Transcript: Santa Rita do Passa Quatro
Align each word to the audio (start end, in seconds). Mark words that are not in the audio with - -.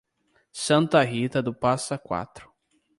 Santa 0.55 1.03
Rita 1.03 1.43
do 1.43 1.53
Passa 1.53 1.95
Quatro 1.99 2.51